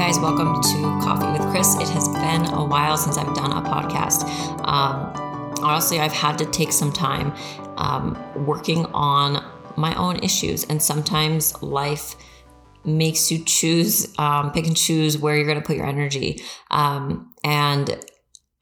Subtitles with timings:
[0.00, 1.74] guys, welcome to Coffee with Chris.
[1.74, 4.22] It has been a while since I've done a podcast.
[4.66, 5.12] Um,
[5.62, 7.34] honestly, I've had to take some time
[7.76, 9.44] um, working on
[9.76, 12.16] my own issues, and sometimes life
[12.82, 16.42] makes you choose, um, pick and choose where you're going to put your energy.
[16.70, 18.02] Um, and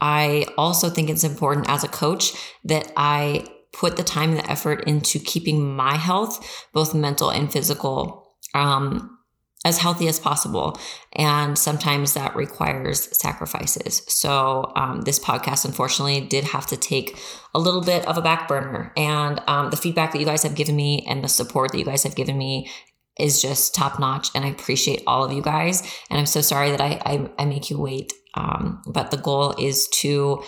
[0.01, 2.33] I also think it's important as a coach
[2.65, 7.53] that I put the time and the effort into keeping my health, both mental and
[7.53, 9.18] physical, um,
[9.65, 10.79] as healthy as possible.
[11.13, 14.03] And sometimes that requires sacrifices.
[14.09, 17.19] So, um, this podcast, unfortunately, did have to take
[17.55, 18.93] a little bit of a back burner.
[18.97, 21.85] And um, the feedback that you guys have given me and the support that you
[21.85, 22.71] guys have given me
[23.19, 24.29] is just top notch.
[24.35, 25.83] And I appreciate all of you guys.
[26.09, 28.13] And I'm so sorry that I, I, I make you wait.
[28.35, 30.45] Um, but the goal is to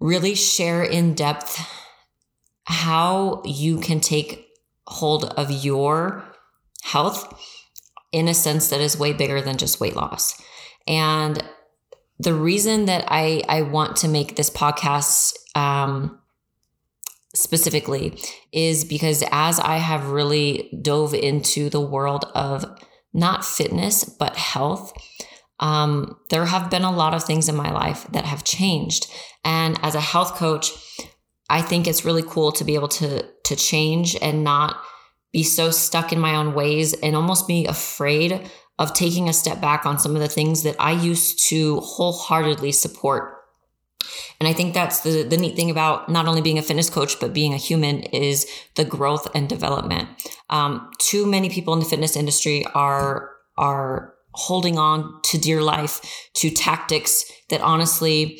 [0.00, 1.64] really share in depth
[2.64, 4.46] how you can take
[4.86, 6.24] hold of your
[6.82, 7.32] health
[8.12, 10.40] in a sense that is way bigger than just weight loss.
[10.86, 11.42] And
[12.18, 16.18] the reason that I, I want to make this podcast um,
[17.34, 18.18] specifically
[18.52, 22.64] is because as I have really dove into the world of
[23.12, 24.92] not fitness, but health,
[25.60, 29.06] um, there have been a lot of things in my life that have changed.
[29.44, 30.70] And as a health coach,
[31.50, 34.76] I think it's really cool to be able to to change and not
[35.32, 39.60] be so stuck in my own ways and almost be afraid of taking a step
[39.60, 43.34] back on some of the things that I used to wholeheartedly support.
[44.40, 47.18] And I think that's the, the neat thing about not only being a fitness coach,
[47.18, 50.08] but being a human is the growth and development.
[50.48, 56.00] Um, too many people in the fitness industry are, are holding on to dear life
[56.34, 58.38] to tactics that honestly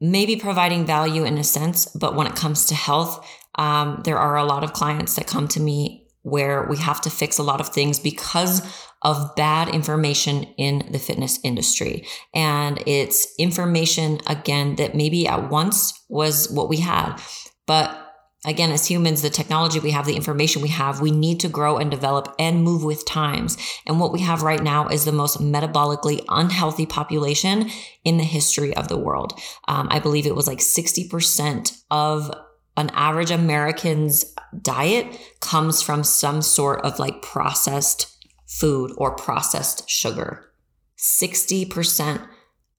[0.00, 4.18] may be providing value in a sense, but when it comes to health, um, there
[4.18, 7.42] are a lot of clients that come to me where we have to fix a
[7.42, 8.62] lot of things because
[9.02, 12.06] of bad information in the fitness industry.
[12.34, 17.20] And it's information, again, that maybe at once was what we had.
[17.66, 18.00] But
[18.46, 21.76] again, as humans, the technology we have, the information we have, we need to grow
[21.76, 23.58] and develop and move with times.
[23.86, 27.68] And what we have right now is the most metabolically unhealthy population
[28.02, 29.38] in the history of the world.
[29.68, 32.34] Um, I believe it was like 60% of
[32.76, 40.50] an average American's diet comes from some sort of like processed food or processed sugar.
[40.98, 42.26] 60%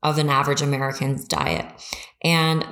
[0.04, 1.66] of an average American's diet.
[2.24, 2.66] And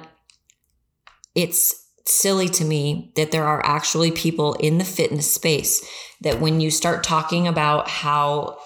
[1.36, 5.88] it's silly to me that there are actually people in the fitness space
[6.22, 8.58] that when you start talking about how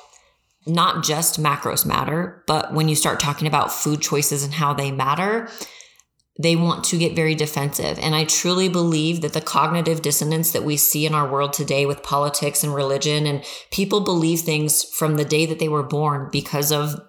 [0.65, 4.91] not just macros matter, but when you start talking about food choices and how they
[4.91, 5.49] matter,
[6.39, 7.97] they want to get very defensive.
[7.99, 11.85] And I truly believe that the cognitive dissonance that we see in our world today
[11.85, 16.29] with politics and religion, and people believe things from the day that they were born
[16.31, 16.99] because of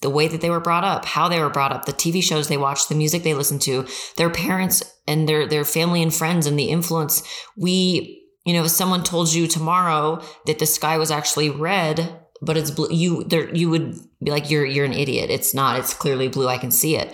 [0.00, 2.48] the way that they were brought up, how they were brought up, the TV shows
[2.48, 6.46] they watched, the music they listened to, their parents and their their family and friends
[6.46, 7.22] and the influence.
[7.56, 12.56] We, you know, if someone told you tomorrow that the sky was actually red, but
[12.56, 15.30] it's blue, you there you would be like you're you're an idiot.
[15.30, 15.78] It's not.
[15.78, 16.48] It's clearly blue.
[16.48, 17.12] I can see it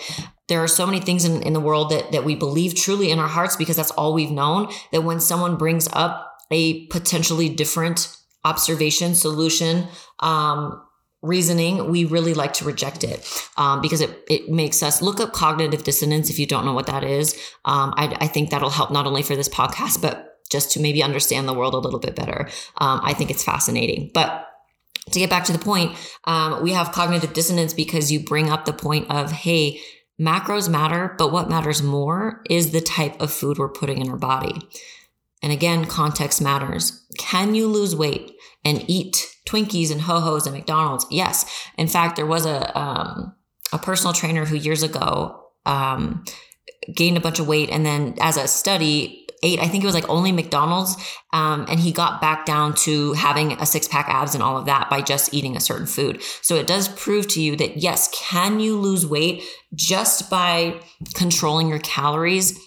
[0.48, 3.18] there are so many things in, in the world that, that we believe truly in
[3.18, 8.16] our hearts because that's all we've known that when someone brings up a potentially different
[8.44, 9.86] observation solution
[10.20, 10.80] um,
[11.22, 15.32] reasoning we really like to reject it um, because it, it makes us look up
[15.32, 17.34] cognitive dissonance if you don't know what that is.
[17.64, 21.02] Um, I, I, think that'll help not only for this podcast but just to maybe
[21.02, 22.48] understand the world a little bit better.
[22.76, 24.10] Um, i think it's fascinating.
[24.12, 24.46] But
[25.10, 28.66] to get back to the point um, we have cognitive dissonance because you bring up
[28.66, 29.80] the point of hey
[30.20, 34.16] Macros matter, but what matters more is the type of food we're putting in our
[34.16, 34.60] body.
[35.42, 37.04] And again, context matters.
[37.18, 38.32] Can you lose weight
[38.64, 41.06] and eat Twinkies and Ho Ho's and McDonald's?
[41.10, 41.68] Yes.
[41.76, 43.34] In fact, there was a um,
[43.72, 46.24] a personal trainer who years ago um,
[46.94, 49.94] gained a bunch of weight, and then as a study ate, I think it was
[49.94, 50.96] like only McDonald's.
[51.32, 54.66] Um, and he got back down to having a six pack abs and all of
[54.66, 56.22] that by just eating a certain food.
[56.42, 59.44] So it does prove to you that yes, can you lose weight
[59.74, 60.80] just by
[61.14, 62.58] controlling your calories?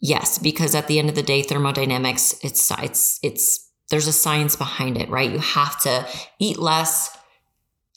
[0.00, 4.56] Yes, because at the end of the day, thermodynamics, it's, it's, it's, there's a science
[4.56, 5.30] behind it, right?
[5.30, 6.06] You have to
[6.40, 7.16] eat less,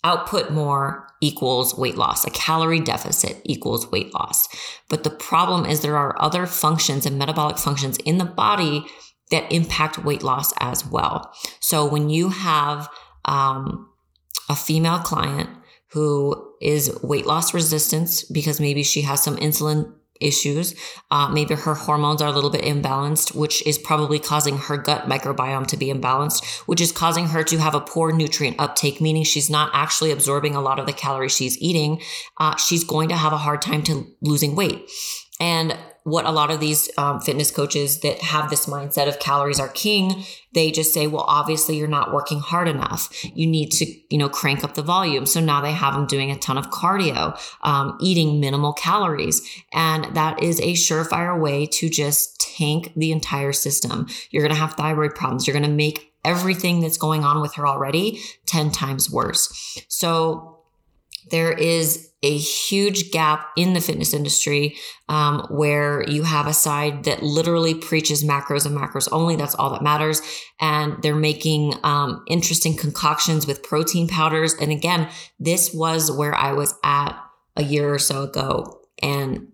[0.06, 2.24] output more, equals weight loss.
[2.26, 4.48] A calorie deficit equals weight loss.
[4.88, 8.86] But the problem is there are other functions and metabolic functions in the body
[9.32, 11.34] that impact weight loss as well.
[11.60, 12.88] So when you have
[13.26, 13.90] um,
[14.48, 15.50] a female client
[15.90, 19.92] who is weight loss resistance because maybe she has some insulin
[20.22, 20.76] issues.
[21.12, 25.08] Uh, maybe her hormones are a little bit imbalanced, which is probably causing her gut
[25.08, 29.24] microbiome to be imbalanced, which is causing her to have a poor nutrient uptake, meaning
[29.24, 32.02] she's not actually absorbing a lot of the calories she's eating.
[32.38, 34.90] Uh, she's going to have a hard time to losing weight.
[35.40, 39.60] And what a lot of these um, fitness coaches that have this mindset of calories
[39.60, 40.24] are king,
[40.54, 43.10] they just say, well, obviously you're not working hard enough.
[43.36, 45.26] You need to, you know, crank up the volume.
[45.26, 49.42] So now they have them doing a ton of cardio, um, eating minimal calories.
[49.74, 54.08] And that is a surefire way to just tank the entire system.
[54.30, 55.48] You're going to have thyroid problems.
[55.48, 59.84] You're going to make everything that's going on with her already 10 times worse.
[59.88, 60.60] So
[61.32, 64.76] there is a huge gap in the fitness industry
[65.08, 69.36] um, where you have a side that literally preaches macros and macros only.
[69.36, 70.24] That's all that matters.
[70.60, 74.56] And they're making um, interesting concoctions with protein powders.
[74.56, 75.08] And again,
[75.40, 77.16] this was where I was at
[77.56, 78.82] a year or so ago.
[79.04, 79.50] And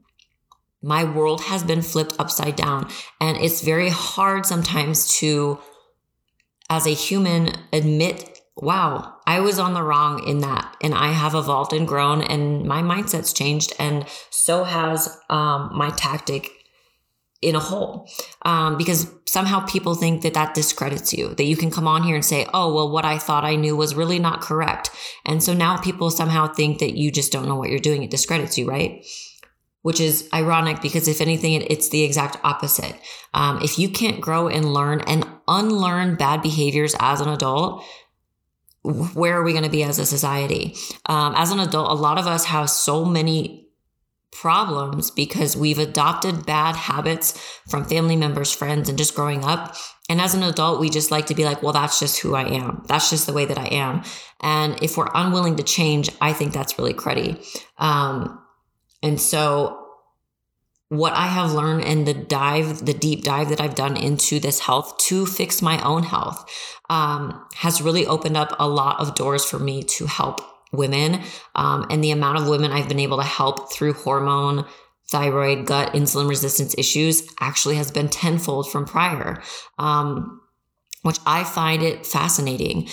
[0.81, 2.89] my world has been flipped upside down.
[3.19, 5.59] And it's very hard sometimes to,
[6.69, 10.75] as a human, admit wow, I was on the wrong in that.
[10.81, 13.74] And I have evolved and grown, and my mindset's changed.
[13.80, 16.50] And so has um, my tactic
[17.42, 18.10] in a whole.
[18.42, 22.16] Um, because somehow people think that that discredits you, that you can come on here
[22.16, 24.92] and say, oh, well, what I thought I knew was really not correct.
[25.25, 28.04] And so now people somehow think that you just don't know what you're doing.
[28.04, 29.06] It discredits you, right?
[29.84, 32.95] which is ironic because if anything, it's the exact opposite.
[33.34, 37.84] Um, if you can't grow and learn and unlearn bad behaviors as an adult,
[38.83, 40.75] where are we going to be as a society?
[41.06, 43.68] Um, as an adult, a lot of us have so many
[44.31, 47.38] problems because we've adopted bad habits
[47.69, 49.75] from family members, friends, and just growing up.
[50.10, 52.44] And as an adult, we just like to be like, well, that's just who I
[52.44, 52.83] am.
[52.88, 54.04] That's just the way that I am.
[54.39, 57.45] And if we're unwilling to change, I think that's really cruddy.
[57.77, 58.39] Um,
[59.04, 59.81] and so
[60.91, 64.59] what I have learned and the dive, the deep dive that I've done into this
[64.59, 66.43] health to fix my own health
[66.89, 70.41] um, has really opened up a lot of doors for me to help
[70.73, 71.21] women.
[71.55, 74.65] Um, and the amount of women I've been able to help through hormone,
[75.09, 79.41] thyroid, gut, insulin resistance issues actually has been tenfold from prior,
[79.79, 80.41] um,
[81.03, 82.89] which I find it fascinating.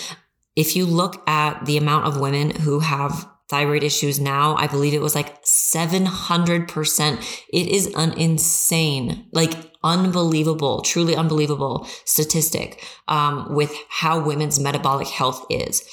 [0.55, 4.55] If you look at the amount of women who have thyroid issues now.
[4.55, 7.43] I believe it was like 700%.
[7.51, 9.53] It is an insane, like
[9.83, 15.83] unbelievable, truly unbelievable statistic um, with how women's metabolic health is.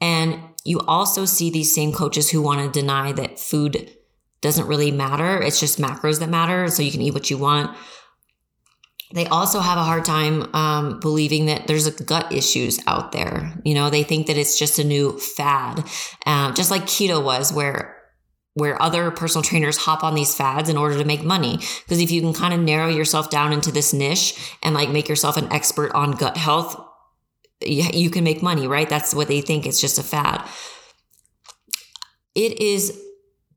[0.00, 3.90] And you also see these same coaches who want to deny that food
[4.40, 5.40] doesn't really matter.
[5.40, 6.68] It's just macros that matter.
[6.68, 7.76] So you can eat what you want
[9.14, 13.52] they also have a hard time um, believing that there's gut issues out there.
[13.64, 15.84] You know, they think that it's just a new fad,
[16.26, 17.96] uh, just like keto was, where
[18.54, 21.56] where other personal trainers hop on these fads in order to make money.
[21.56, 25.08] Because if you can kind of narrow yourself down into this niche and like make
[25.08, 26.78] yourself an expert on gut health,
[27.62, 28.88] you, you can make money, right?
[28.88, 29.66] That's what they think.
[29.66, 30.46] It's just a fad.
[32.34, 33.00] It is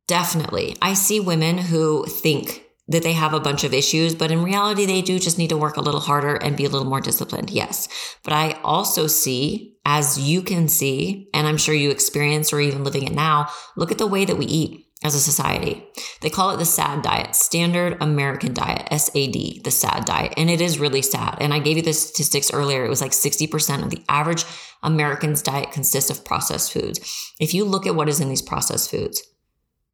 [0.07, 0.77] definitely.
[0.81, 4.85] I see women who think that they have a bunch of issues, but in reality,
[4.85, 7.49] they do just need to work a little harder and be a little more disciplined.
[7.49, 7.87] Yes.
[8.23, 12.83] But I also see, as you can see, and I'm sure you experience or even
[12.83, 15.85] living it now, look at the way that we eat as a society.
[16.21, 20.33] They call it the SAD diet, Standard American Diet, SAD, the SAD diet.
[20.38, 21.38] And it is really sad.
[21.39, 22.86] And I gave you the statistics earlier.
[22.86, 24.45] It was like 60% of the average
[24.83, 27.33] American's diet consists of processed foods.
[27.39, 29.21] If you look at what is in these processed foods,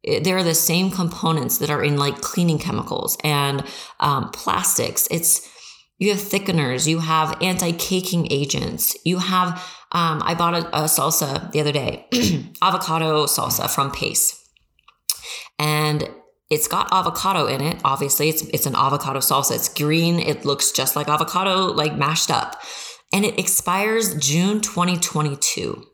[0.03, 3.63] they're the same components that are in like cleaning chemicals and
[3.99, 5.07] um, plastics.
[5.11, 5.47] It's
[5.99, 9.49] you have thickeners, you have anti-caking agents, you have.
[9.93, 12.07] Um, I bought a, a salsa the other day,
[12.61, 14.41] avocado salsa from Pace,
[15.59, 16.09] and
[16.49, 17.79] it's got avocado in it.
[17.83, 19.55] Obviously, it's it's an avocado salsa.
[19.55, 20.19] It's green.
[20.19, 22.59] It looks just like avocado, like mashed up,
[23.13, 25.85] and it expires June 2022.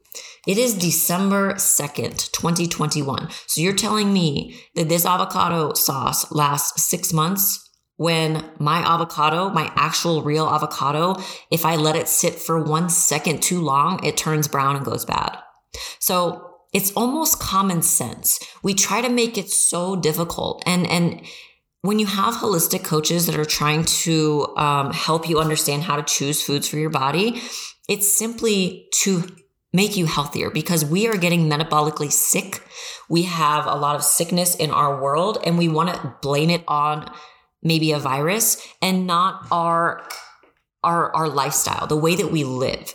[0.48, 3.28] It is December 2nd, 2021.
[3.48, 9.70] So you're telling me that this avocado sauce lasts six months when my avocado, my
[9.76, 11.18] actual real avocado,
[11.52, 15.04] if I let it sit for one second too long, it turns brown and goes
[15.04, 15.38] bad.
[16.00, 18.40] So it's almost common sense.
[18.64, 20.64] We try to make it so difficult.
[20.66, 21.22] And, and,
[21.84, 26.04] when you have holistic coaches that are trying to um, help you understand how to
[26.04, 27.40] choose foods for your body,
[27.88, 29.24] it's simply to
[29.74, 32.64] make you healthier because we are getting metabolically sick.
[33.10, 36.64] We have a lot of sickness in our world and we want to blame it
[36.68, 37.12] on
[37.62, 40.08] maybe a virus and not our
[40.84, 42.94] our our lifestyle, the way that we live.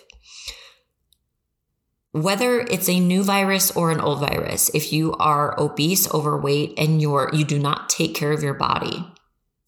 [2.13, 7.01] whether it's a new virus or an old virus, if you are obese, overweight, and
[7.01, 9.05] you're you do not take care of your body,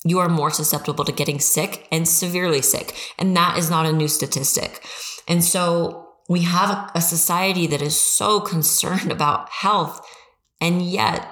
[0.04, 2.94] you are more susceptible to getting sick and severely sick.
[3.18, 4.84] And that is not a new statistic.
[5.26, 10.00] And so we have a, society that is so concerned about health
[10.60, 11.28] and yet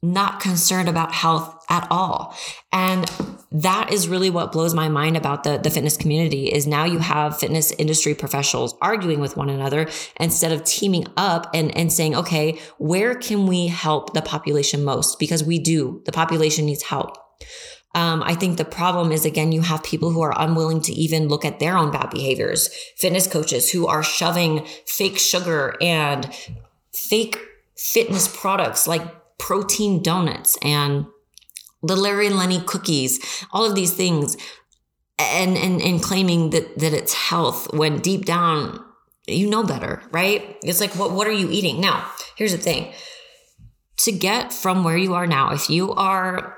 [0.00, 2.36] not concerned about health at all.
[2.72, 3.10] And
[3.50, 6.98] that is really what blows my mind about the, the fitness community is now you
[6.98, 9.88] have fitness industry professionals arguing with one another
[10.20, 15.18] instead of teaming up and, and saying, okay, where can we help the population most?
[15.18, 17.16] Because we do, the population needs help.
[17.94, 21.28] Um, I think the problem is again, you have people who are unwilling to even
[21.28, 26.30] look at their own bad behaviors, fitness coaches who are shoving fake sugar and
[26.92, 27.38] fake
[27.76, 29.02] fitness products like
[29.38, 31.06] protein donuts and
[31.82, 33.20] the Larry Lenny cookies,
[33.52, 34.36] all of these things,
[35.18, 38.84] and and and claiming that that it's health when deep down
[39.26, 40.56] you know better, right?
[40.62, 41.80] It's like what what are you eating?
[41.80, 42.92] Now, here's the thing.
[43.98, 46.57] To get from where you are now, if you are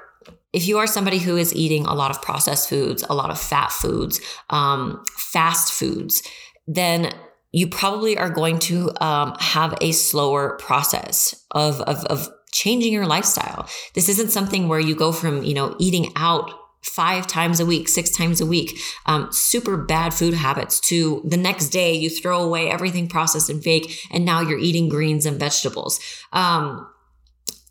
[0.53, 3.41] if you are somebody who is eating a lot of processed foods, a lot of
[3.41, 6.23] fat foods, um, fast foods,
[6.67, 7.13] then
[7.53, 13.07] you probably are going to um, have a slower process of, of, of changing your
[13.07, 13.69] lifestyle.
[13.95, 16.51] This isn't something where you go from, you know, eating out
[16.83, 21.37] five times a week, six times a week, um, super bad food habits to the
[21.37, 25.39] next day you throw away everything processed and fake and now you're eating greens and
[25.39, 26.01] vegetables.
[26.33, 26.89] Um,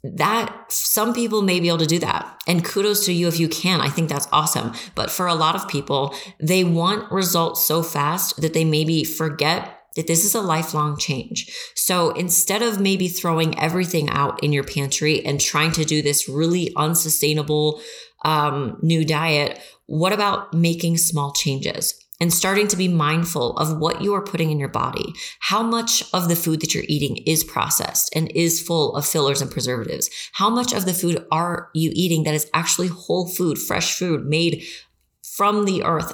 [0.03, 2.41] that some people may be able to do that.
[2.47, 3.81] And kudos to you if you can.
[3.81, 4.73] I think that's awesome.
[4.95, 9.75] But for a lot of people, they want results so fast that they maybe forget
[9.95, 11.51] that this is a lifelong change.
[11.75, 16.29] So instead of maybe throwing everything out in your pantry and trying to do this
[16.29, 17.81] really unsustainable
[18.23, 21.98] um, new diet, what about making small changes?
[22.19, 25.13] And starting to be mindful of what you are putting in your body.
[25.39, 29.41] How much of the food that you're eating is processed and is full of fillers
[29.41, 30.09] and preservatives?
[30.33, 34.25] How much of the food are you eating that is actually whole food, fresh food
[34.25, 34.63] made
[35.23, 36.13] from the earth?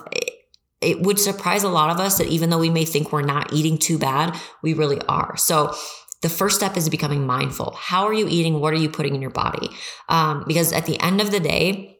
[0.81, 3.51] it would surprise a lot of us that even though we may think we're not
[3.51, 5.35] eating too bad, we really are.
[5.35, 5.73] So
[6.21, 7.75] the first step is becoming mindful.
[7.77, 8.59] How are you eating?
[8.59, 9.69] What are you putting in your body?
[10.09, 11.99] Um, because at the end of the day,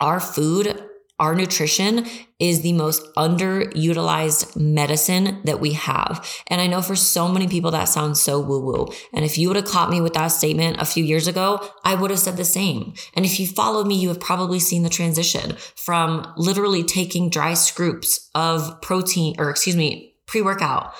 [0.00, 0.84] our food
[1.18, 2.06] our nutrition
[2.40, 6.28] is the most underutilized medicine that we have.
[6.48, 8.88] And I know for so many people that sounds so woo woo.
[9.12, 11.94] And if you would have caught me with that statement a few years ago, I
[11.94, 12.94] would have said the same.
[13.14, 17.54] And if you followed me, you have probably seen the transition from literally taking dry
[17.54, 20.92] scoops of protein or excuse me, pre workout,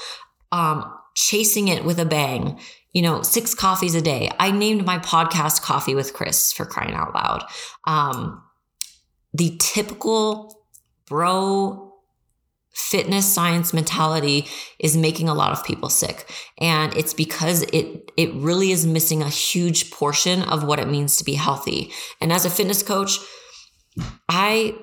[0.52, 0.85] um,
[1.16, 2.61] chasing it with a bang,
[2.92, 4.30] you know, six coffees a day.
[4.38, 7.44] I named my podcast Coffee with Chris for crying out loud.
[7.85, 8.43] Um,
[9.34, 10.64] the typical
[11.06, 11.92] bro
[12.72, 14.46] fitness science mentality
[14.80, 16.28] is making a lot of people sick.
[16.58, 21.16] And it's because it it really is missing a huge portion of what it means
[21.18, 21.92] to be healthy.
[22.20, 23.18] And as a fitness coach
[24.28, 24.74] i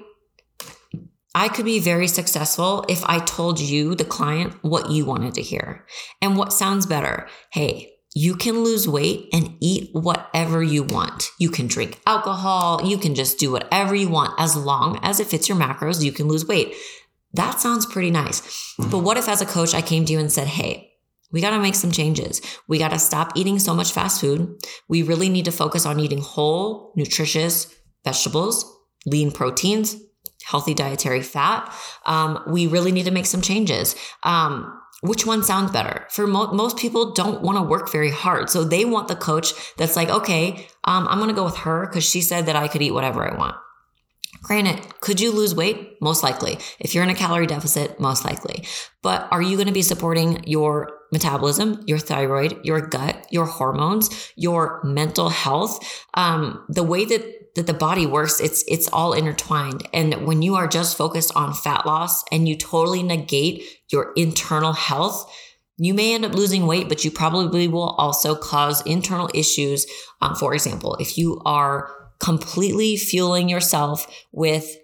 [1.33, 5.41] I could be very successful if I told you, the client, what you wanted to
[5.41, 5.85] hear.
[6.21, 7.29] And what sounds better.
[7.53, 11.29] Hey, you can lose weight and eat whatever you want.
[11.39, 12.81] You can drink alcohol.
[12.83, 16.03] You can just do whatever you want as long as it fits your macros.
[16.03, 16.75] You can lose weight.
[17.33, 18.75] That sounds pretty nice.
[18.77, 20.91] But what if, as a coach, I came to you and said, Hey,
[21.31, 22.41] we got to make some changes.
[22.67, 24.57] We got to stop eating so much fast food.
[24.89, 28.65] We really need to focus on eating whole, nutritious vegetables,
[29.05, 29.95] lean proteins,
[30.43, 31.73] healthy dietary fat.
[32.05, 33.95] Um, we really need to make some changes.
[34.23, 36.05] Um, which one sounds better?
[36.09, 38.49] For mo- most people don't want to work very hard.
[38.49, 41.87] So they want the coach that's like okay um, i'm going to go with her
[41.87, 43.55] because she said that i could eat whatever i want.
[44.43, 46.01] Granted could you lose weight?
[46.01, 46.57] Most likely.
[46.79, 48.65] If you're in a calorie deficit most likely.
[49.01, 54.31] But are you going to be supporting your metabolism your thyroid your gut your hormones
[54.35, 56.03] your mental health?
[56.13, 59.87] Um, the way that that the body works it's it's all intertwined.
[59.93, 64.73] And when you are just focused on fat loss and you totally negate your internal
[64.73, 65.29] health
[65.77, 69.85] you may end up losing weight but you probably will also cause internal issues.
[70.21, 71.89] Um, for example if you are
[72.19, 74.77] completely fueling yourself with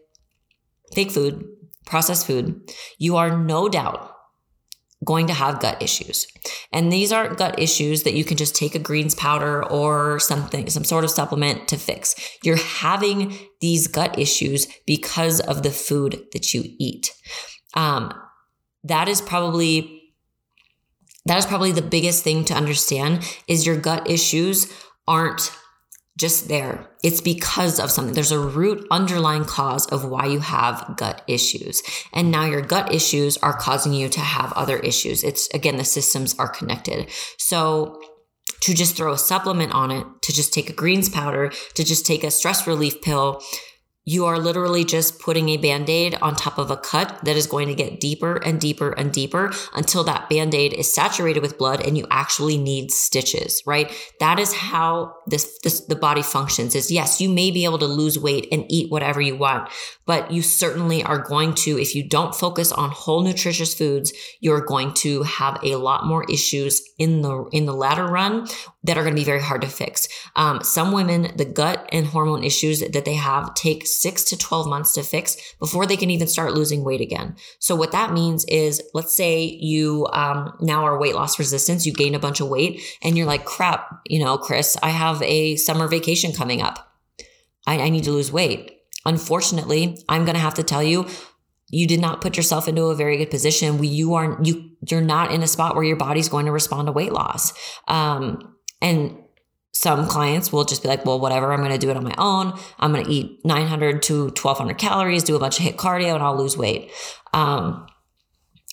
[0.93, 1.45] fake food
[1.85, 4.16] processed food you are no doubt
[5.05, 6.27] going to have gut issues.
[6.73, 10.69] And these aren't gut issues that you can just take a greens powder or something,
[10.69, 12.15] some sort of supplement to fix.
[12.43, 17.13] You're having these gut issues because of the food that you eat.
[17.75, 18.11] Um,
[18.83, 19.93] that is probably
[21.25, 24.71] that is probably the biggest thing to understand is your gut issues
[25.07, 25.51] aren't
[26.17, 26.89] just there.
[27.03, 28.13] It's because of something.
[28.13, 31.83] There's a root underlying cause of why you have gut issues.
[32.11, 35.23] And now your gut issues are causing you to have other issues.
[35.23, 37.09] It's again, the systems are connected.
[37.37, 38.01] So
[38.61, 42.05] to just throw a supplement on it, to just take a greens powder, to just
[42.05, 43.41] take a stress relief pill,
[44.07, 47.45] you are literally just putting a band aid on top of a cut that is
[47.45, 51.57] going to get deeper and deeper and deeper until that band aid is saturated with
[51.57, 53.91] blood and you actually need stitches, right?
[54.21, 57.85] That is how this, this, the body functions is yes, you may be able to
[57.85, 59.69] lose weight and eat whatever you want,
[60.05, 64.61] but you certainly are going to, if you don't focus on whole nutritious foods, you're
[64.61, 68.47] going to have a lot more issues in the, in the latter run
[68.87, 70.07] that are going to be very hard to fix.
[70.35, 74.67] Um, some women, the gut and hormone issues that they have take six to 12
[74.67, 77.35] months to fix before they can even start losing weight again.
[77.59, 81.93] So what that means is, let's say you um, now are weight loss resistance, you
[81.93, 85.57] gain a bunch of weight and you're like, crap, you know, Chris, I have a
[85.57, 86.95] summer vacation coming up.
[87.65, 88.79] I, I need to lose weight.
[89.05, 91.07] Unfortunately, I'm going to have to tell you,
[91.69, 93.83] you did not put yourself into a very good position.
[93.83, 96.93] You aren't, you, you're not in a spot where your body's going to respond to
[96.93, 97.53] weight loss.
[97.89, 99.17] Um, and
[99.71, 102.15] some clients will just be like, well, whatever, I'm going to do it on my
[102.17, 102.57] own.
[102.79, 106.23] I'm going to eat 900 to 1200 calories, do a bunch of HIIT cardio, and
[106.23, 106.91] I'll lose weight.
[107.31, 107.85] Um,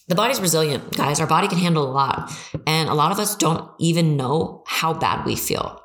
[0.09, 1.21] the body's resilient, guys.
[1.21, 2.33] Our body can handle a lot.
[2.67, 5.83] And a lot of us don't even know how bad we feel.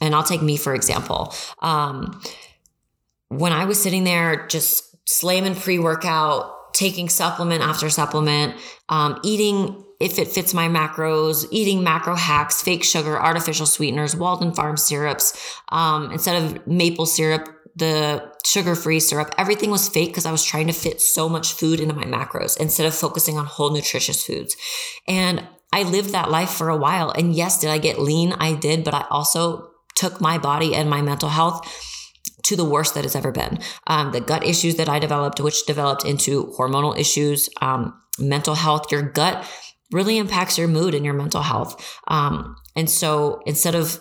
[0.00, 1.32] And I'll take me, for example.
[1.60, 2.20] Um,
[3.28, 8.54] when I was sitting there just slamming pre workout, taking supplement after supplement,
[8.88, 14.52] um, eating if it fits my macros, eating macro hacks, fake sugar, artificial sweeteners, Walden
[14.52, 20.26] Farm syrups, um, instead of maple syrup, the sugar free syrup, everything was fake because
[20.26, 23.44] I was trying to fit so much food into my macros instead of focusing on
[23.44, 24.56] whole nutritious foods.
[25.06, 27.10] And I lived that life for a while.
[27.10, 28.32] And yes, did I get lean?
[28.32, 31.66] I did, but I also took my body and my mental health
[32.44, 33.58] to the worst that it's ever been.
[33.86, 38.90] Um, the gut issues that I developed, which developed into hormonal issues, um, mental health,
[38.90, 39.44] your gut
[39.92, 42.00] really impacts your mood and your mental health.
[42.08, 44.00] Um, and so instead of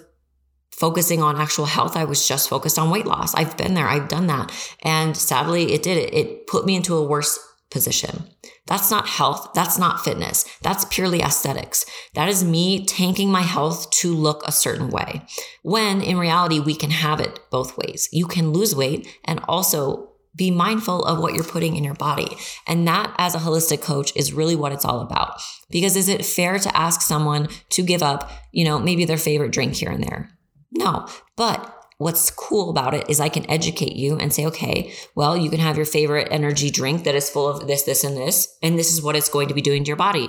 [0.72, 3.34] focusing on actual health, I was just focused on weight loss.
[3.34, 4.51] I've been there, I've done that.
[4.84, 6.13] And sadly, it did it.
[6.13, 7.39] It put me into a worse
[7.71, 8.24] position.
[8.67, 9.52] That's not health.
[9.54, 10.45] That's not fitness.
[10.62, 11.86] That's purely aesthetics.
[12.13, 15.26] That is me tanking my health to look a certain way.
[15.62, 18.10] When in reality, we can have it both ways.
[18.12, 22.28] You can lose weight and also be mindful of what you're putting in your body.
[22.67, 25.39] And that, as a holistic coach, is really what it's all about.
[25.69, 29.52] Because is it fair to ask someone to give up, you know, maybe their favorite
[29.52, 30.30] drink here and there?
[30.71, 31.08] No.
[31.38, 35.50] But what's cool about it is I can educate you and say, okay, well, you
[35.50, 38.78] can have your favorite energy drink that is full of this, this, and this, and
[38.78, 40.28] this is what it's going to be doing to your body.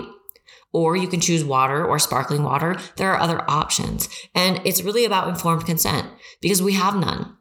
[0.72, 2.76] Or you can choose water or sparkling water.
[2.96, 4.08] There are other options.
[4.34, 6.06] And it's really about informed consent
[6.40, 7.36] because we have none.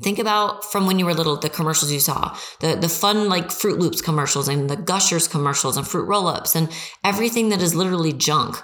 [0.00, 3.48] Think about from when you were little, the commercials you saw, the, the fun like
[3.48, 6.70] Froot Loops commercials and the Gushers commercials and fruit roll ups and
[7.04, 8.56] everything that is literally junk.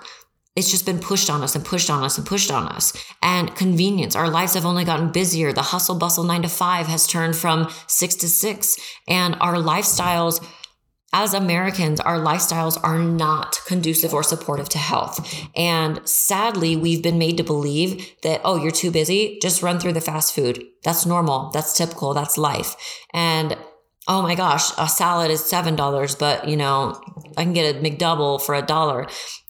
[0.57, 2.93] It's just been pushed on us and pushed on us and pushed on us.
[3.23, 4.17] And convenience.
[4.17, 5.53] Our lives have only gotten busier.
[5.53, 8.77] The hustle bustle nine to five has turned from six to six.
[9.07, 10.45] And our lifestyles
[11.12, 15.49] as Americans, our lifestyles are not conducive or supportive to health.
[15.57, 19.94] And sadly, we've been made to believe that, oh, you're too busy, just run through
[19.94, 20.62] the fast food.
[20.85, 21.51] That's normal.
[21.51, 22.12] That's typical.
[22.12, 22.77] That's life.
[23.14, 23.57] And
[24.07, 27.01] oh my gosh, a salad is $7, but you know,
[27.37, 29.07] I can get a McDouble for a dollar.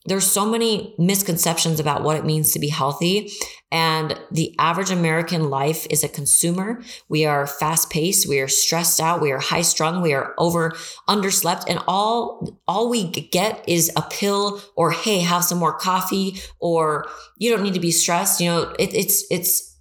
[0.09, 3.31] There's so many misconceptions about what it means to be healthy.
[3.71, 6.81] And the average American life is a consumer.
[7.07, 8.27] We are fast paced.
[8.27, 9.21] We are stressed out.
[9.21, 10.01] We are high strung.
[10.01, 10.71] We are over
[11.07, 11.65] underslept.
[11.69, 17.05] And all, all we get is a pill or, Hey, have some more coffee or
[17.37, 18.41] you don't need to be stressed.
[18.41, 19.77] You know, it, it's, it's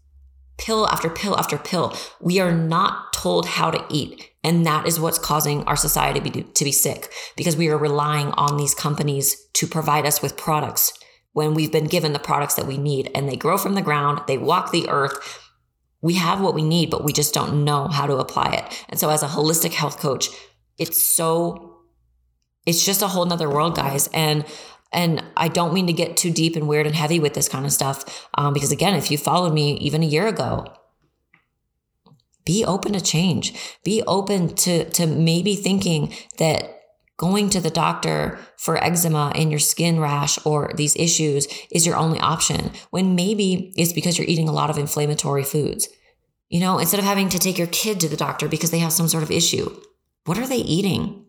[0.59, 1.97] pill after pill after pill.
[2.21, 4.28] We are not told how to eat.
[4.44, 7.79] And that is what's causing our society to be, to be sick because we are
[7.79, 10.92] relying on these companies to provide us with products
[11.33, 14.20] when we've been given the products that we need and they grow from the ground,
[14.27, 15.40] they walk the earth.
[16.01, 18.85] We have what we need, but we just don't know how to apply it.
[18.88, 20.29] And so as a holistic health coach,
[20.79, 21.77] it's so,
[22.66, 24.09] it's just a whole nother world, guys.
[24.12, 24.44] And
[24.92, 27.66] and I don't mean to get too deep and weird and heavy with this kind
[27.66, 28.27] of stuff.
[28.35, 30.64] Um, because again, if you followed me even a year ago,
[32.49, 33.53] be open to change.
[33.85, 36.81] Be open to, to maybe thinking that
[37.19, 41.97] going to the doctor for eczema and your skin rash or these issues is your
[41.97, 45.89] only option when maybe it's because you're eating a lot of inflammatory foods.
[46.49, 48.95] You know, instead of having to take your kid to the doctor because they have
[48.95, 49.69] some sort of issue,
[50.25, 51.27] what are they eating?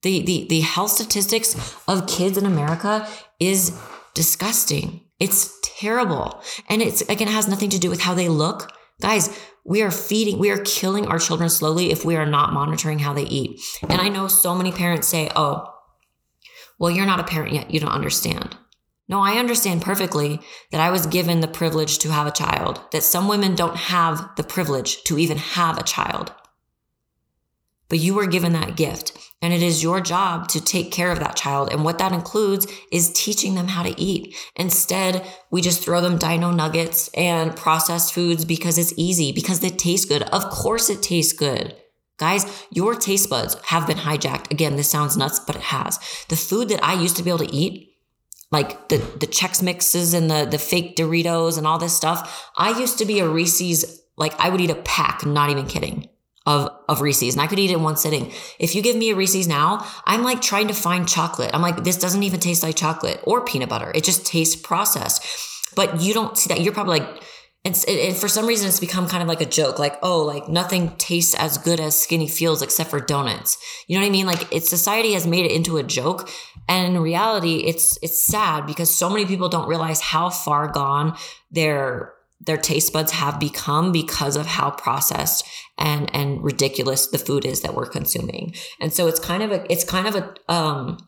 [0.00, 3.06] The, the, the health statistics of kids in America
[3.38, 3.78] is
[4.14, 5.02] disgusting.
[5.18, 6.42] It's terrible.
[6.70, 8.72] And it's again, it has nothing to do with how they look.
[9.00, 12.98] Guys, we are feeding, we are killing our children slowly if we are not monitoring
[12.98, 13.60] how they eat.
[13.88, 15.66] And I know so many parents say, oh,
[16.78, 17.70] well, you're not a parent yet.
[17.70, 18.56] You don't understand.
[19.08, 23.02] No, I understand perfectly that I was given the privilege to have a child, that
[23.02, 26.32] some women don't have the privilege to even have a child.
[27.90, 29.18] But you were given that gift.
[29.42, 31.72] And it is your job to take care of that child.
[31.72, 34.36] And what that includes is teaching them how to eat.
[34.54, 39.70] Instead, we just throw them dino nuggets and processed foods because it's easy, because they
[39.70, 40.22] taste good.
[40.22, 41.76] Of course it tastes good.
[42.16, 44.50] Guys, your taste buds have been hijacked.
[44.50, 45.98] Again, this sounds nuts, but it has.
[46.28, 47.96] The food that I used to be able to eat,
[48.52, 52.78] like the, the Chex mixes and the, the fake Doritos and all this stuff, I
[52.78, 56.08] used to be a Reese's, like I would eat a pack, not even kidding
[56.46, 58.32] of, of Reese's and I could eat it in one sitting.
[58.58, 61.50] If you give me a Reese's now, I'm like trying to find chocolate.
[61.52, 63.92] I'm like, this doesn't even taste like chocolate or peanut butter.
[63.94, 65.24] It just tastes processed.
[65.76, 66.60] But you don't see that.
[66.60, 67.22] You're probably like,
[67.64, 70.48] and, and for some reason it's become kind of like a joke like oh like
[70.48, 74.26] nothing tastes as good as skinny feels except for donuts you know what i mean
[74.26, 76.30] like it's society has made it into a joke
[76.68, 81.14] and in reality it's it's sad because so many people don't realize how far gone
[81.50, 85.46] their their taste buds have become because of how processed
[85.78, 88.54] and and ridiculous the food is that we're consuming.
[88.80, 90.98] And so it's kind of a it's kind of a um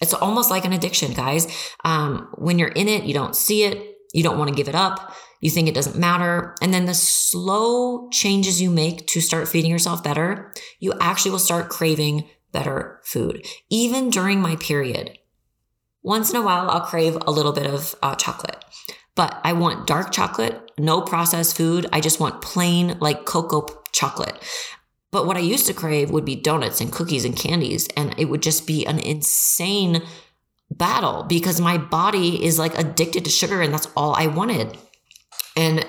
[0.00, 1.46] it's almost like an addiction, guys.
[1.84, 4.74] Um, when you're in it, you don't see it, you don't want to give it
[4.74, 6.54] up, you think it doesn't matter.
[6.60, 11.38] And then the slow changes you make to start feeding yourself better, you actually will
[11.38, 13.46] start craving better food.
[13.70, 15.18] Even during my period,
[16.02, 18.64] once in a while, I'll crave a little bit of uh, chocolate.
[19.14, 21.86] But I want dark chocolate, no processed food.
[21.92, 24.36] I just want plain, like cocoa chocolate.
[25.10, 27.88] But what I used to crave would be donuts and cookies and candies.
[27.96, 30.02] And it would just be an insane
[30.70, 34.76] battle because my body is like addicted to sugar and that's all I wanted.
[35.56, 35.86] And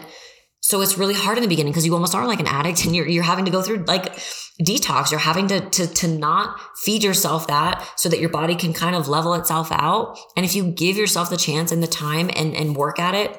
[0.61, 2.95] so it's really hard in the beginning because you almost are like an addict and
[2.95, 4.15] you're, you're having to go through like
[4.61, 5.11] detox.
[5.11, 8.95] You're having to, to, to not feed yourself that so that your body can kind
[8.95, 10.17] of level itself out.
[10.35, 13.37] And if you give yourself the chance and the time and, and work at it,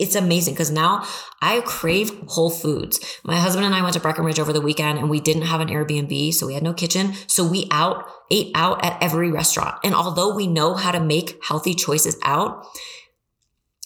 [0.00, 1.06] it's amazing because now
[1.42, 3.18] I crave whole foods.
[3.22, 5.68] My husband and I went to Breckenridge over the weekend and we didn't have an
[5.68, 7.12] Airbnb, so we had no kitchen.
[7.26, 9.76] So we out ate out at every restaurant.
[9.84, 12.66] And although we know how to make healthy choices out,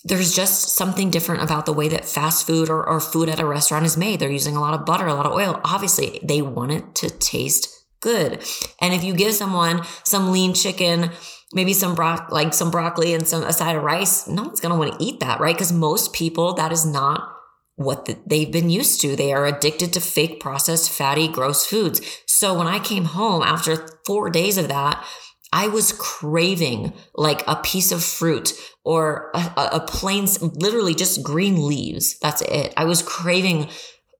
[0.04, 3.46] there's just something different about the way that fast food or, or food at a
[3.46, 4.20] restaurant is made.
[4.20, 5.60] They're using a lot of butter, a lot of oil.
[5.64, 8.44] Obviously, they want it to taste good.
[8.82, 11.10] And if you give someone some lean chicken,
[11.54, 14.72] maybe some bro- like some broccoli and some a side of rice, no one's going
[14.72, 15.54] to want to eat that, right?
[15.54, 17.30] Because most people that is not
[17.76, 19.16] what the, they've been used to.
[19.16, 22.00] They are addicted to fake processed fatty gross foods.
[22.26, 25.04] So when I came home after 4 days of that,
[25.52, 28.52] I was craving like a piece of fruit
[28.84, 32.18] or a, a plain, literally just green leaves.
[32.18, 32.74] That's it.
[32.76, 33.68] I was craving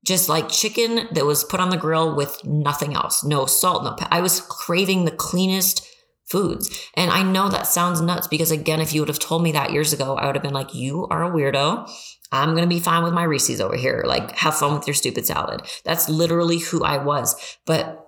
[0.04, 3.96] just like chicken that was put on the grill with nothing else, no salt, no.
[4.10, 5.88] I was craving the cleanest
[6.26, 6.90] foods.
[6.94, 9.72] And I know that sounds nuts because again, if you would have told me that
[9.72, 11.90] years ago, I would have been like, you are a weirdo.
[12.32, 14.04] I'm going to be fine with my Reese's over here.
[14.06, 15.62] Like have fun with your stupid salad.
[15.84, 17.58] That's literally who I was.
[17.66, 18.00] But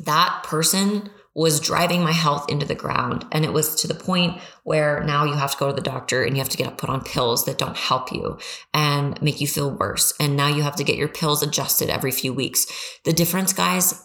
[0.00, 3.26] that person was driving my health into the ground.
[3.30, 6.24] And it was to the point where now you have to go to the doctor
[6.24, 8.38] and you have to get put on pills that don't help you
[8.72, 10.14] and make you feel worse.
[10.18, 12.66] And now you have to get your pills adjusted every few weeks.
[13.04, 14.02] The difference, guys,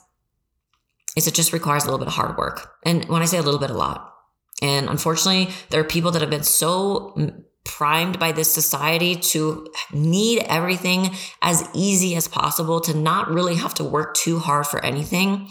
[1.15, 2.71] is it just requires a little bit of hard work.
[2.86, 4.13] And when I say a little bit, a lot.
[4.62, 7.15] And unfortunately, there are people that have been so
[7.63, 11.10] primed by this society to need everything
[11.41, 15.47] as easy as possible, to not really have to work too hard for anything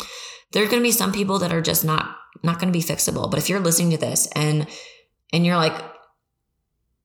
[0.52, 2.84] There are going to be some people that are just not not going to be
[2.84, 3.30] fixable.
[3.30, 4.66] But if you're listening to this and
[5.32, 5.80] and you're like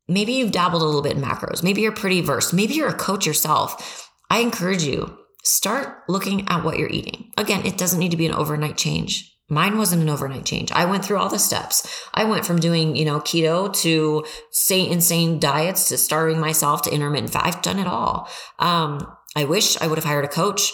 [0.08, 2.94] maybe you've dabbled a little bit in macros, maybe you're pretty versed, maybe you're a
[2.94, 7.32] coach yourself, I encourage you start looking at what you're eating.
[7.38, 9.32] Again, it doesn't need to be an overnight change.
[9.48, 10.72] Mine wasn't an overnight change.
[10.72, 11.88] I went through all the steps.
[12.16, 16.94] I went from doing, you know, keto to say insane diets to starving myself to
[16.94, 17.36] intermittent.
[17.36, 18.28] I've done it all.
[18.58, 19.06] Um,
[19.36, 20.74] I wish I would have hired a coach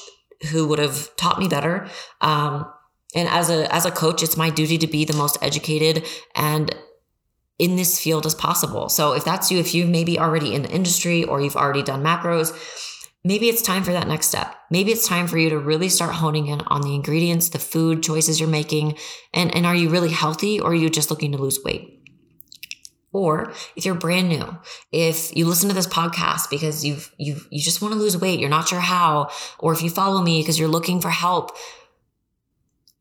[0.51, 1.87] who would have taught me better.
[2.21, 2.65] Um,
[3.13, 6.73] and as a as a coach, it's my duty to be the most educated and
[7.59, 8.87] in this field as possible.
[8.89, 12.03] So if that's you, if you maybe already in the industry or you've already done
[12.03, 12.53] macros,
[13.23, 14.55] maybe it's time for that next step.
[14.69, 18.03] Maybe it's time for you to really start honing in on the ingredients, the food
[18.03, 18.97] choices you're making,
[19.33, 21.99] and, and are you really healthy or are you just looking to lose weight?
[23.13, 24.57] Or if you're brand new,
[24.91, 28.39] if you listen to this podcast because you've, you you just want to lose weight,
[28.39, 29.29] you're not sure how,
[29.59, 31.51] or if you follow me because you're looking for help,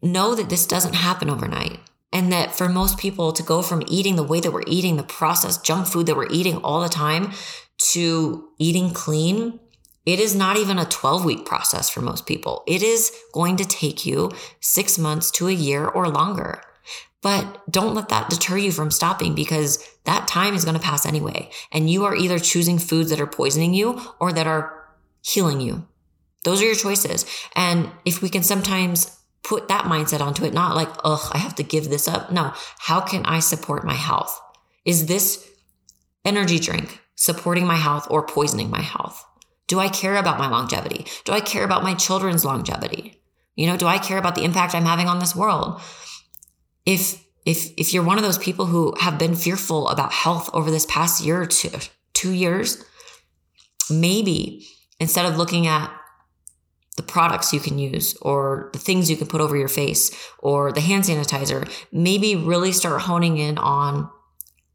[0.03, 1.79] know that this doesn't happen overnight.
[2.13, 5.05] And that for most people to go from eating the way that we're eating, the
[5.05, 7.33] processed junk food that we're eating all the time,
[7.93, 9.61] to eating clean,
[10.07, 12.63] it is not even a 12 week process for most people.
[12.67, 16.63] It is going to take you six months to a year or longer.
[17.23, 21.05] But don't let that deter you from stopping because that time is going to pass
[21.05, 21.51] anyway.
[21.71, 24.89] And you are either choosing foods that are poisoning you or that are
[25.23, 25.87] healing you.
[26.45, 27.27] Those are your choices.
[27.55, 31.55] And if we can sometimes put that mindset onto it, not like, ugh, I have
[31.57, 32.33] to give this up.
[32.33, 34.41] No, how can I support my health?
[34.87, 35.47] Is this
[36.25, 39.25] energy drink supporting my health or poisoning my health?
[39.71, 41.07] Do I care about my longevity?
[41.25, 43.23] Do I care about my children's longevity?
[43.55, 45.81] You know, do I care about the impact I'm having on this world?
[46.85, 50.73] If if if you're one of those people who have been fearful about health over
[50.73, 51.71] this past year or two,
[52.15, 52.85] two years,
[53.89, 54.67] maybe
[54.99, 55.89] instead of looking at
[56.97, 60.73] the products you can use or the things you can put over your face or
[60.73, 64.11] the hand sanitizer, maybe really start honing in on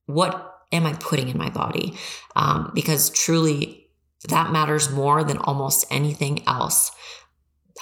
[0.06, 1.98] what am I putting in my body?
[2.38, 3.85] Um, because truly
[4.30, 6.92] that matters more than almost anything else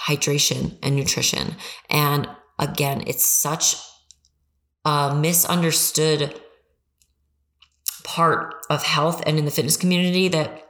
[0.06, 1.54] hydration and nutrition.
[1.88, 2.28] And
[2.58, 3.76] again, it's such
[4.84, 6.40] a misunderstood
[8.02, 10.64] part of health and in the fitness community that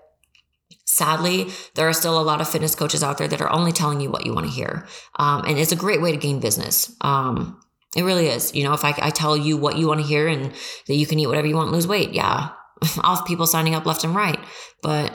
[0.85, 4.01] sadly, there are still a lot of fitness coaches out there that are only telling
[4.01, 4.87] you what you want to hear.
[5.17, 6.95] Um, and it's a great way to gain business.
[7.01, 7.61] Um,
[7.97, 8.55] it really is.
[8.55, 10.53] You know, if I, I tell you what you want to hear and
[10.87, 12.51] that you can eat whatever you want, lose weight, yeah,
[12.99, 14.39] I'll have people signing up left and right.
[14.83, 15.13] But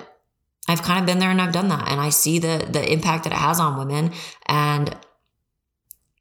[0.70, 3.24] I've kind of been there and I've done that, and I see the the impact
[3.24, 4.14] that it has on women,
[4.48, 4.96] and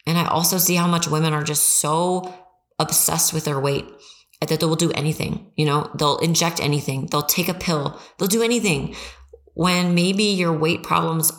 [0.07, 2.35] and I also see how much women are just so
[2.79, 3.85] obsessed with their weight
[4.41, 5.53] that they will do anything.
[5.57, 8.97] You know, they'll inject anything, they'll take a pill, they'll do anything
[9.55, 11.31] when maybe your weight problems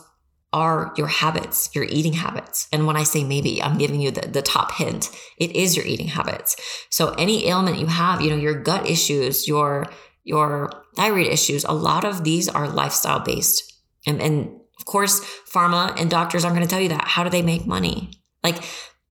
[0.51, 2.67] are your habits, your eating habits.
[2.73, 5.09] And when I say maybe, I'm giving you the, the top hint.
[5.37, 6.55] It is your eating habits.
[6.89, 9.87] So any ailment you have, you know, your gut issues, your
[10.29, 13.73] your thyroid issues, a lot of these are lifestyle based.
[14.05, 15.19] And, and of course,
[15.51, 17.07] pharma and doctors aren't going to tell you that.
[17.07, 18.11] How do they make money?
[18.43, 18.63] Like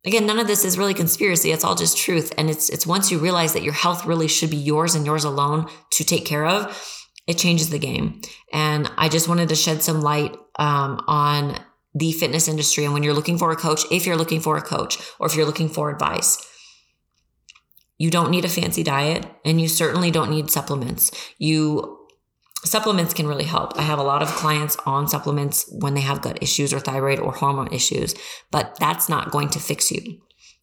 [0.07, 1.51] again, none of this is really conspiracy.
[1.51, 2.33] It's all just truth.
[2.39, 5.25] And it's it's once you realize that your health really should be yours and yours
[5.25, 6.61] alone to take care of,
[7.27, 8.23] it changes the game.
[8.53, 11.59] And I just wanted to shed some light um, on
[11.95, 12.85] the fitness industry.
[12.85, 15.35] And when you're looking for a coach, if you're looking for a coach or if
[15.35, 16.39] you're looking for advice,
[17.99, 21.11] you don't need a fancy diet and you certainly don't need supplements.
[21.39, 21.99] You
[22.65, 23.79] supplements can really help.
[23.79, 27.19] I have a lot of clients on supplements when they have gut issues or thyroid
[27.19, 28.15] or hormone issues,
[28.51, 30.21] but that's not going to fix you.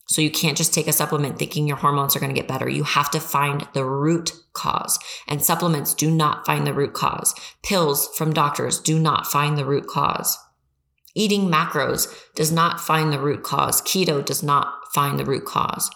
[0.07, 2.69] So you can't just take a supplement thinking your hormones are going to get better.
[2.69, 4.99] You have to find the root cause.
[5.27, 7.33] And supplements do not find the root cause.
[7.63, 10.37] Pills from doctors do not find the root cause.
[11.15, 13.81] Eating macros does not find the root cause.
[13.81, 15.89] Keto does not find the root cause.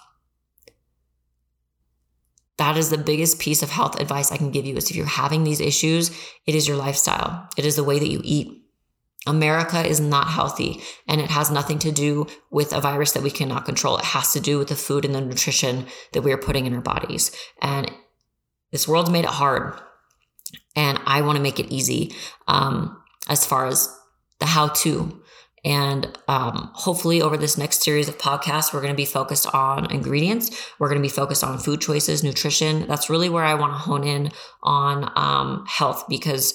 [2.60, 5.06] That is the biggest piece of health advice I can give you is if you're
[5.06, 6.12] having these issues,
[6.46, 7.48] it is your lifestyle.
[7.58, 8.66] It is the way that you eat.
[9.26, 13.32] America is not healthy and it has nothing to do with a virus that we
[13.32, 13.98] cannot control.
[13.98, 16.74] It has to do with the food and the nutrition that we are putting in
[16.74, 17.32] our bodies.
[17.62, 17.90] And
[18.74, 19.80] this world's made it hard.
[20.76, 22.14] And I want to make it easy
[22.50, 23.88] um, as far as
[24.40, 25.19] the how to.
[25.66, 29.92] And um, hopefully, over this next series of podcasts, we're going to be focused on
[29.92, 30.72] ingredients.
[30.80, 32.88] We're going to be focused on food choices, nutrition.
[32.88, 34.32] That's really where I want to hone in
[34.64, 36.54] on um, health because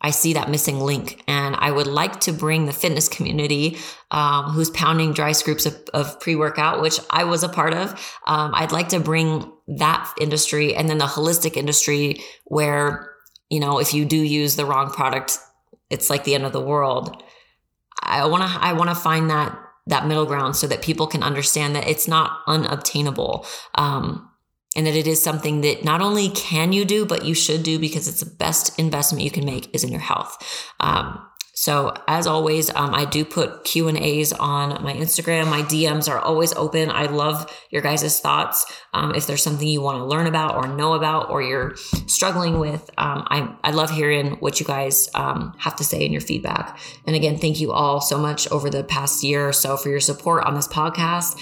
[0.00, 1.22] I see that missing link.
[1.26, 3.78] And I would like to bring the fitness community
[4.10, 7.90] um, who's pounding dry scoops of, of pre workout, which I was a part of.
[8.26, 13.12] Um, I'd like to bring that industry and then the holistic industry where,
[13.50, 15.38] you know, if you do use the wrong product,
[15.90, 17.22] it's like the end of the world.
[18.06, 21.22] I want to, I want to find that, that middle ground so that people can
[21.22, 23.46] understand that it's not unobtainable.
[23.74, 24.30] Um,
[24.76, 27.78] and that it is something that not only can you do, but you should do
[27.78, 30.36] because it's the best investment you can make is in your health.
[30.80, 35.48] Um, so as always, um, I do put Q and A's on my Instagram.
[35.48, 36.90] My DMs are always open.
[36.90, 38.66] I love your guys' thoughts.
[38.92, 41.74] Um, if there's something you want to learn about or know about, or you're
[42.06, 46.12] struggling with, um, I, I love hearing what you guys um, have to say in
[46.12, 46.78] your feedback.
[47.06, 50.00] And again, thank you all so much over the past year or so for your
[50.00, 51.40] support on this podcast.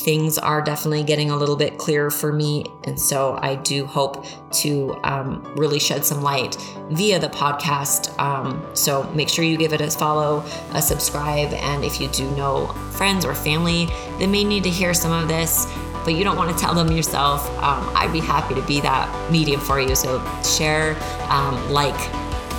[0.00, 2.64] Things are definitely getting a little bit clearer for me.
[2.84, 6.56] And so I do hope to um, really shed some light
[6.88, 8.18] via the podcast.
[8.18, 11.52] Um, so make sure you give it a follow, a subscribe.
[11.52, 13.86] And if you do know friends or family
[14.18, 15.66] that may need to hear some of this,
[16.02, 19.30] but you don't want to tell them yourself, um, I'd be happy to be that
[19.30, 19.94] medium for you.
[19.94, 20.96] So share,
[21.28, 22.00] um, like,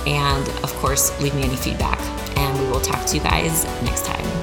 [0.06, 2.00] and of course, leave me any feedback.
[2.38, 4.41] And we will talk to you guys next time.